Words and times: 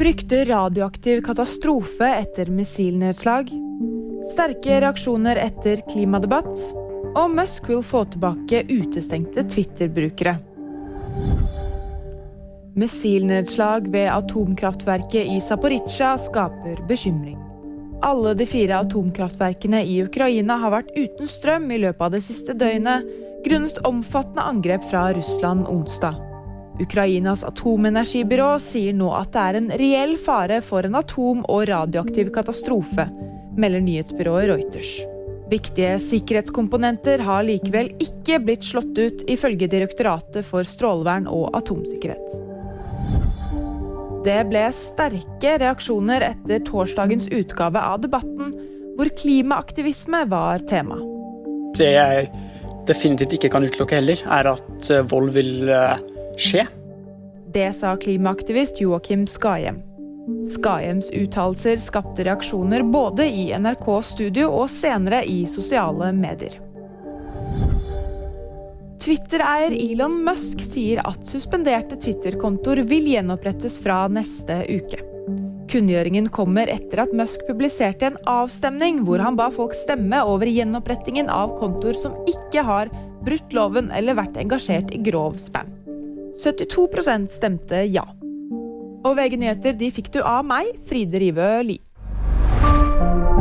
Frykter 0.00 0.44
radioaktiv 0.44 1.22
katastrofe 1.22 2.06
etter 2.08 2.46
missilnedslag. 2.46 3.50
Sterke 4.32 4.78
reaksjoner 4.80 5.36
etter 5.36 5.82
klimadebatt. 5.90 6.62
Og 7.20 7.34
Musk 7.34 7.68
vil 7.68 7.82
få 7.84 8.06
tilbake 8.08 8.62
utestengte 8.70 9.44
Twitter-brukere. 9.44 10.38
Missilnedslag 12.80 13.90
ved 13.92 14.08
atomkraftverket 14.14 15.34
i 15.34 15.36
Zaporizjzja 15.44 16.14
skaper 16.30 16.80
bekymring. 16.88 17.36
Alle 18.00 18.32
de 18.40 18.48
fire 18.48 18.80
atomkraftverkene 18.80 19.84
i 19.84 20.00
Ukraina 20.06 20.56
har 20.64 20.78
vært 20.78 20.96
uten 20.96 21.28
strøm 21.28 21.68
i 21.76 21.82
løpet 21.84 22.08
av 22.08 22.16
det 22.16 22.24
siste 22.24 22.56
døgnet, 22.56 23.04
grunnet 23.44 23.84
omfattende 23.84 24.48
angrep 24.48 24.88
fra 24.88 25.10
Russland 25.12 25.68
onsdag. 25.68 26.29
Ukrainas 26.80 27.44
atomenergibyrå 27.44 28.54
sier 28.62 28.96
nå 28.96 29.10
at 29.12 29.34
det 29.34 29.46
er 29.46 29.58
en 29.58 29.70
reell 29.80 30.16
fare 30.20 30.60
for 30.64 30.86
en 30.86 30.96
atom- 30.98 31.44
og 31.44 31.66
radioaktiv 31.68 32.32
katastrofe, 32.34 33.06
melder 33.60 33.84
nyhetsbyrået 33.84 34.48
Reuters. 34.48 34.92
Viktige 35.50 35.96
sikkerhetskomponenter 35.98 37.24
har 37.26 37.42
likevel 37.42 37.90
ikke 38.00 38.38
blitt 38.44 38.64
slått 38.64 38.94
ut, 38.96 39.24
ifølge 39.28 39.68
Direktoratet 39.68 40.46
for 40.46 40.64
strålevern 40.64 41.26
og 41.28 41.50
atomsikkerhet. 41.58 42.38
Det 44.24 44.38
ble 44.50 44.66
sterke 44.76 45.56
reaksjoner 45.62 46.22
etter 46.26 46.62
torsdagens 46.68 47.30
utgave 47.32 47.80
av 47.82 48.02
Debatten, 48.04 48.54
hvor 48.96 49.10
klimaaktivisme 49.16 50.22
var 50.30 50.62
tema. 50.70 51.00
Det 51.76 51.88
jeg 51.96 52.30
definitivt 52.88 53.38
ikke 53.38 53.50
kan 53.54 53.64
utelukke 53.64 53.98
heller, 53.98 54.22
er 54.28 54.50
at 54.52 54.90
eh, 54.92 55.04
vold 55.08 55.32
vil 55.34 55.70
eh, 55.72 55.96
skje. 56.40 56.66
Det 57.54 57.72
sa 57.76 57.96
klimaaktivist 57.96 58.80
Joakim 58.80 59.26
Skahjem. 59.26 59.82
Skahjems 60.48 61.10
uttalelser 61.10 61.76
skapte 61.76 62.24
reaksjoner 62.24 62.82
både 62.82 63.26
i 63.28 63.50
NRK 63.58 63.86
studio 64.06 64.50
og 64.62 64.70
senere 64.70 65.24
i 65.26 65.42
sosiale 65.50 66.12
medier. 66.16 66.56
Twitter-eier 69.00 69.72
Elon 69.72 70.18
Musk 70.26 70.60
sier 70.60 71.00
at 71.08 71.24
suspenderte 71.24 71.96
Twitter-kontoer 71.96 72.84
vil 72.88 73.08
gjenopprettes 73.08 73.78
fra 73.80 74.04
neste 74.12 74.60
uke. 74.68 75.00
Kunngjøringen 75.70 76.28
kommer 76.34 76.68
etter 76.68 77.04
at 77.06 77.14
Musk 77.16 77.46
publiserte 77.48 78.10
en 78.10 78.20
avstemning 78.28 79.00
hvor 79.06 79.22
han 79.24 79.38
ba 79.40 79.48
folk 79.54 79.72
stemme 79.78 80.20
over 80.28 80.50
gjenopprettingen 80.50 81.32
av 81.32 81.56
kontoer 81.62 81.96
som 81.96 82.16
ikke 82.28 82.66
har 82.66 82.92
brutt 83.24 83.56
loven 83.56 83.90
eller 83.94 84.18
vært 84.20 84.36
engasjert 84.40 84.92
i 84.92 85.00
grov 85.10 85.38
spam. 85.40 85.79
72% 86.38 87.32
stemte 87.32 87.84
ja. 87.90 88.06
Og 89.00 89.16
VG 89.16 89.38
nyheter 89.40 89.76
de 89.80 89.90
fikk 89.94 90.12
du 90.14 90.20
av 90.22 90.44
meg, 90.46 90.74
Fride 90.86 91.22
Rivø 91.22 91.52
Lie. 91.64 93.39